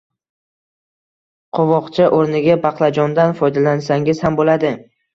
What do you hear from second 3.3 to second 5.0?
foydalansangiz ham bo‘ladi